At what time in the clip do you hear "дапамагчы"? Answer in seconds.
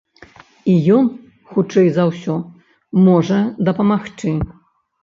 3.71-4.37